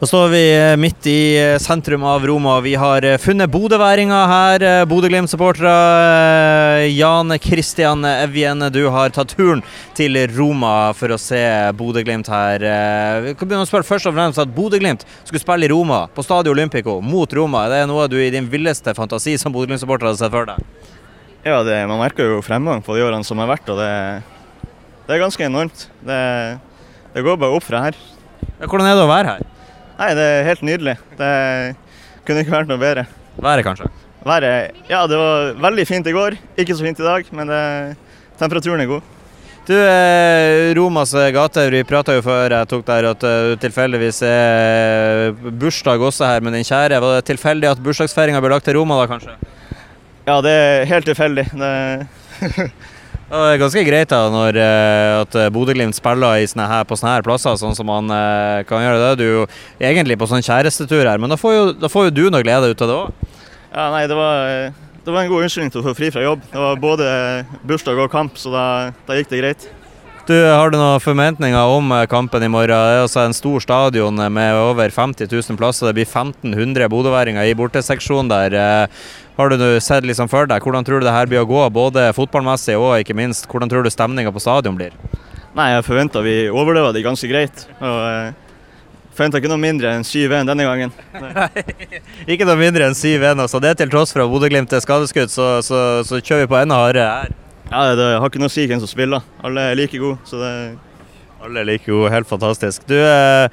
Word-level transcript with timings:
Da 0.00 0.06
står 0.06 0.28
vi 0.32 0.38
eh, 0.56 0.76
midt 0.80 1.06
i 1.06 1.36
eh, 1.36 1.58
sentrum 1.60 2.04
av 2.08 2.24
Roma. 2.26 2.54
Vi 2.64 2.70
har 2.80 3.04
eh, 3.04 3.18
funnet 3.20 3.50
bodøværinger 3.52 4.30
her. 4.30 4.62
Bodø-Glimt-supportere. 4.88 6.86
Jan 6.88 7.34
Christian 7.44 8.06
Evjen, 8.08 8.64
du 8.72 8.86
har 8.94 9.12
tatt 9.12 9.34
turen 9.36 9.60
til 9.92 10.16
Roma 10.32 10.94
for 10.96 11.12
å 11.12 11.18
se 11.20 11.42
Bodø-Glimt 11.76 12.32
her. 12.32 12.64
Vi 13.26 13.34
kan 13.36 13.50
begynne 13.50 13.66
å 13.66 13.68
spørre 13.68 13.84
først 13.84 14.08
og 14.08 14.16
fremst 14.16 14.40
at 14.40 14.56
Bodø-Glimt 14.56 15.04
skulle 15.18 15.42
spille 15.44 15.68
i 15.68 15.70
Roma, 15.74 16.06
på 16.16 16.24
Stadio 16.24 16.56
Olympico, 16.56 16.96
mot 17.04 17.36
Roma. 17.36 17.66
Det 17.68 17.82
er 17.82 17.92
noe 17.92 18.08
du 18.08 18.16
i 18.24 18.32
din 18.32 18.48
villeste 18.48 18.96
fantasi 18.96 19.36
som 19.36 19.52
Bodø-Glimt-supporter 19.52 20.08
hadde 20.08 20.22
sett 20.22 20.32
for 20.32 20.48
deg? 20.48 20.88
Ja, 21.44 21.60
det, 21.60 21.76
man 21.92 22.00
merker 22.00 22.38
jo 22.38 22.40
fremgang 22.48 22.80
på 22.88 22.96
de 22.96 23.04
årene 23.04 23.28
som 23.28 23.44
har 23.44 23.52
vært, 23.52 23.68
og 23.68 23.84
det, 23.84 23.92
det 25.04 25.18
er 25.18 25.24
ganske 25.26 25.44
enormt. 25.52 25.90
Det, 26.00 26.20
det 27.12 27.28
går 27.28 27.36
bare 27.44 27.60
opp 27.60 27.68
fra 27.68 27.90
her. 27.90 28.04
Hvordan 28.64 28.88
er 28.88 28.96
det 28.96 29.04
å 29.04 29.12
være 29.12 29.36
her? 29.36 29.49
Nei, 30.00 30.12
det 30.16 30.26
er 30.26 30.46
helt 30.48 30.62
nydelig. 30.64 30.96
Det 31.18 31.30
kunne 32.24 32.40
ikke 32.40 32.54
vært 32.54 32.70
noe 32.70 32.80
bedre. 32.80 33.04
Været, 33.36 33.64
kanskje? 33.66 33.88
Været, 34.24 34.76
ja, 34.88 35.02
det 35.08 35.18
var 35.20 35.50
veldig 35.60 35.84
fint 35.88 36.08
i 36.08 36.14
går. 36.16 36.36
Ikke 36.60 36.76
så 36.76 36.86
fint 36.86 37.00
i 37.00 37.04
dag, 37.04 37.28
men 37.36 37.52
det, 37.52 37.64
temperaturen 38.40 38.80
er 38.80 38.88
god. 38.88 39.16
Du, 39.68 39.74
eh, 39.76 40.72
Romas 40.74 41.12
gate, 41.34 41.66
vi 41.70 41.82
prata 41.84 42.16
jo 42.16 42.24
før 42.24 42.56
jeg 42.56 42.68
tok 42.70 42.86
der 42.88 43.10
at 43.10 43.22
du 43.22 43.60
tilfeldigvis 43.60 44.22
er 44.26 45.34
bursdag 45.36 46.00
også 46.00 46.26
her 46.26 46.40
med 46.40 46.56
din 46.56 46.64
kjære. 46.64 47.00
Var 47.04 47.18
det 47.18 47.28
tilfeldig 47.28 47.68
at 47.68 47.82
bursdagsfeiringa 47.84 48.40
ble 48.40 48.54
lagt 48.54 48.66
til 48.66 48.80
Roma 48.80 49.02
da, 49.02 49.06
kanskje? 49.12 49.36
Ja, 50.26 50.40
det 50.40 50.54
er 50.56 50.88
helt 50.90 51.06
tilfeldig. 51.12 51.44
Det 51.52 51.74
Det 53.30 53.40
er 53.46 53.60
ganske 53.62 53.82
greit 53.86 54.10
da 54.10 54.24
når 54.32 54.56
uh, 54.58 55.20
at 55.22 55.36
Bodø-Glimt 55.54 55.94
spiller 55.94 56.42
sånne 56.50 56.66
her, 56.66 56.86
på 56.88 56.98
sånne 56.98 57.12
her 57.14 57.26
plasser, 57.26 57.54
sånn 57.60 57.76
som 57.78 57.86
man 57.86 58.10
uh, 58.10 58.66
kan 58.66 58.82
gjøre 58.82 58.98
det. 59.04 59.10
Du 59.20 59.24
er 59.26 59.34
jo 59.36 59.44
egentlig 59.78 60.18
på 60.18 60.26
sånn 60.26 60.42
kjærestetur 60.42 61.04
her, 61.06 61.22
men 61.22 61.30
da 61.30 61.38
får, 61.38 61.54
jo, 61.54 61.68
da 61.78 61.90
får 61.92 62.08
jo 62.08 62.16
du 62.16 62.24
noe 62.34 62.42
glede 62.42 62.72
ut 62.72 62.82
av 62.82 62.90
det 62.90 62.96
òg? 63.04 63.28
Ja, 63.70 63.84
nei, 63.94 64.02
det 64.10 64.18
var, 64.18 64.74
det 65.06 65.14
var, 65.14 65.22
en 65.22 65.30
god 65.30 65.46
unnskyldning 65.46 65.70
til 65.70 65.84
å 65.84 65.86
få 65.86 65.94
fri 65.94 66.10
fra 66.10 66.26
jobb. 66.26 66.42
Det 66.50 66.64
var 66.64 66.82
både 66.82 67.12
bursdag 67.70 68.02
og 68.02 68.10
kamp, 68.10 68.34
så 68.40 68.50
da, 68.50 68.64
da 69.06 69.20
gikk 69.20 69.30
det 69.30 69.44
greit. 69.44 69.70
Du, 70.30 70.36
Har 70.46 70.70
du 70.70 70.76
noen 70.78 71.00
forventninger 71.02 71.72
om 71.74 71.88
eh, 71.90 72.04
kampen 72.06 72.44
i 72.46 72.48
morgen? 72.52 72.70
Det 72.70 72.94
er 72.94 73.00
altså 73.02 73.24
en 73.24 73.34
stor 73.34 73.64
stadion 73.64 74.20
med 74.30 74.54
over 74.54 74.92
50 74.94 75.26
000 75.26 75.58
plasser. 75.58 75.88
Det 75.88 75.96
blir 75.96 76.06
1500 76.06 76.86
bodøværinger 76.92 77.48
i 77.50 77.56
borteseksjonen 77.58 78.30
der. 78.30 78.54
Har 79.40 79.50
du 79.50 79.64
sett 79.82 80.06
liksom 80.06 80.30
for 80.30 80.46
deg 80.46 80.62
hvordan 80.62 80.86
tror 80.86 81.02
du 81.02 81.08
det 81.08 81.16
her 81.16 81.26
blir 81.26 81.42
å 81.42 81.48
gå, 81.50 81.64
både 81.74 82.12
fotballmessig 82.14 82.76
og 82.78 83.00
ikke 83.00 83.16
minst 83.18 83.50
hvordan 83.50 83.72
tror 83.72 83.82
du 83.82 83.90
stemninga 83.90 84.30
på 84.30 84.44
stadion 84.44 84.78
blir? 84.78 84.94
Nei, 85.56 85.72
Jeg 85.74 85.88
forventer 85.88 86.22
vi 86.22 86.36
overlever 86.46 86.94
det 86.94 87.02
ganske 87.08 87.26
greit. 87.26 87.66
og 87.80 87.98
eh, 88.06 88.32
Forventer 89.10 89.42
ikke 89.42 89.50
noe 89.50 89.60
mindre 89.66 89.96
enn 89.96 90.06
7-1 90.06 90.46
denne 90.46 90.64
gangen. 90.70 90.94
ikke 92.32 92.46
noe 92.46 92.60
mindre 92.60 92.86
enn 92.86 92.94
7-1. 92.94 93.34
altså. 93.34 93.58
Det 93.58 93.74
er 93.74 93.82
til 93.82 93.90
tross 93.90 94.14
for 94.14 94.22
at 94.22 94.30
Bodø-Glimt 94.30 94.78
er 94.78 94.86
skadeskutt, 94.86 95.34
så, 95.34 95.56
så, 95.66 96.04
så, 96.06 96.22
kjører 96.22 96.46
vi 96.46 96.52
på 96.54 96.60
enda 96.62 96.78
hardere 96.78 97.08
her. 97.18 97.39
Ja, 97.70 97.94
Det 97.94 98.06
har 98.18 98.26
ikke 98.26 98.42
noe 98.42 98.50
å 98.50 98.52
si 98.52 98.66
hvem 98.66 98.80
som 98.82 98.90
spiller. 98.90 99.22
Alle 99.46 99.70
er 99.70 99.78
like 99.78 99.98
gode. 99.98 100.18
så 100.26 100.42
det... 100.42 100.54
Alle 101.40 101.62
er 101.62 101.70
like 101.70 101.86
gode, 101.86 102.10
helt 102.12 102.28
fantastisk. 102.28 102.82
Du, 102.90 102.98
eh, 102.98 103.48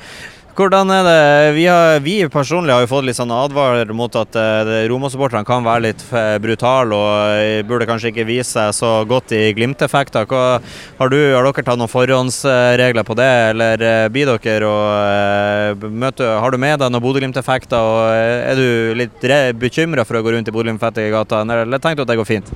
hvordan 0.58 0.90
er 0.90 1.04
det? 1.06 1.52
Vi, 1.54 1.68
har, 1.70 2.00
vi, 2.02 2.16
personlig 2.34 2.74
har 2.74 2.82
jo 2.82 2.90
fått 2.90 3.06
litt 3.06 3.16
sånn 3.20 3.30
advarer 3.30 3.92
mot 3.94 4.16
at 4.18 4.34
eh, 4.42 4.88
Roma-supporterne 4.90 5.46
kan 5.46 5.62
være 5.62 5.84
litt 5.86 6.02
brutale 6.42 6.98
og 6.98 7.12
uh, 7.38 7.62
burde 7.70 7.86
kanskje 7.86 8.10
ikke 8.10 8.26
vise 8.26 8.50
seg 8.56 8.74
så 8.74 8.90
godt 9.06 9.36
i 9.38 9.52
Glimt-effekter. 9.54 10.26
Har, 10.34 10.66
har, 10.98 11.14
dere 11.14 11.54
tatt 11.62 11.78
noen 11.78 11.94
forhåndsregler 11.94 13.06
på 13.06 13.20
det, 13.22 13.30
eller 13.52 13.86
eh, 13.86 14.08
blir 14.10 14.34
dere 14.34 14.72
og 14.72 15.86
uh, 15.86 15.94
møte 15.94 16.26
Har 16.42 16.50
du 16.50 16.58
med 16.66 16.82
deg 16.82 16.90
noen 16.90 17.06
Bodø-Glimt-effekter, 17.06 17.78
og 17.78 18.18
er 18.18 18.58
du 18.58 18.98
litt 18.98 19.30
bekymra 19.62 20.10
for 20.10 20.18
å 20.18 20.26
gå 20.26 20.34
rundt 20.34 20.50
i 20.50 20.58
Bodø-Glimt-fettige 20.58 21.14
gata, 21.14 21.46
eller 21.46 21.78
tenker 21.78 22.02
du 22.02 22.08
at 22.08 22.16
det 22.16 22.20
går 22.24 22.32
fint? 22.34 22.54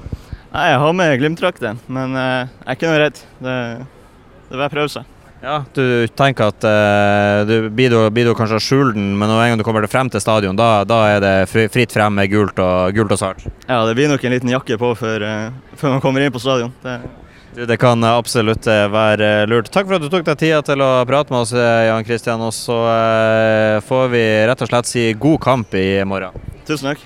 Nei, 0.52 0.68
jeg 0.68 0.80
har 0.84 0.94
med 1.00 1.16
Glimt-drakten, 1.22 1.80
men 1.88 2.16
jeg 2.18 2.52
er 2.66 2.76
ikke 2.76 2.92
noe 2.92 3.02
redd. 3.06 3.20
Det, 3.40 3.58
det 4.50 4.58
vil 4.58 4.66
jeg 4.66 4.74
prøve 4.74 4.92
seg. 4.92 5.18
Ja, 5.42 5.64
Du 5.74 6.06
tenker 6.14 6.52
at 6.52 6.66
uh, 6.68 7.42
du 7.50 7.70
blir, 7.74 7.90
du, 7.90 7.98
blir 8.14 8.28
du 8.30 8.36
kanskje 8.38 8.60
å 8.60 8.62
skjule 8.62 8.94
den, 8.94 9.08
men 9.18 9.32
når 9.32 9.42
en 9.42 9.50
gang 9.54 9.62
du 9.62 9.66
kommer 9.66 9.88
frem 9.90 10.12
til 10.14 10.22
stadion, 10.22 10.58
da, 10.58 10.84
da 10.86 11.00
er 11.16 11.24
det 11.24 11.34
fritt 11.50 11.96
frem 11.96 12.14
med 12.20 12.30
gult 12.30 12.62
og, 12.62 12.94
gult 12.94 13.16
og 13.16 13.22
svart? 13.24 13.48
Ja, 13.66 13.82
det 13.88 13.96
blir 13.98 14.12
nok 14.12 14.22
en 14.28 14.36
liten 14.36 14.54
jakke 14.54 14.78
på 14.82 14.94
før, 15.00 15.26
uh, 15.26 15.74
før 15.80 15.96
man 15.96 16.04
kommer 16.04 16.22
inn 16.22 16.36
på 16.36 16.44
stadion. 16.44 16.74
Det 16.86 17.00
du, 17.52 17.66
det 17.68 17.76
kan 17.82 18.00
absolutt 18.08 18.64
eh, 18.72 18.86
være 18.88 19.42
lurt. 19.52 19.68
Takk 19.76 19.90
for 19.90 19.98
at 19.98 20.06
du 20.06 20.08
tok 20.08 20.24
deg 20.24 20.38
tida 20.40 20.62
til 20.64 20.80
å 20.86 21.02
prate 21.04 21.34
med 21.34 21.42
oss, 21.42 21.52
Jan 21.52 22.08
Kristian. 22.08 22.40
Og 22.48 22.56
så 22.56 22.78
får 23.84 24.08
vi 24.14 24.24
rett 24.48 24.64
og 24.64 24.72
slett 24.72 24.88
si 24.88 25.04
god 25.20 25.42
kamp 25.44 25.76
i 25.76 26.00
morgen. 26.08 26.38
Tusen 26.64 26.94
takk. 26.94 27.04